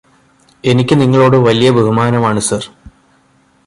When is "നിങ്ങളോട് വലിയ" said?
0.95-1.69